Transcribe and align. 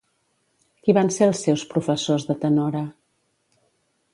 Qui 0.87 0.95
van 0.97 1.11
ser 1.17 1.27
els 1.31 1.41
seus 1.47 1.65
professors 1.73 2.25
de 2.31 2.39
tenora? 2.47 2.85